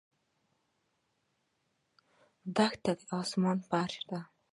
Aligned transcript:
دښته 2.55 2.91
د 2.97 2.99
آسمان 3.19 3.57
فرش 3.69 3.95
دی. 4.09 4.19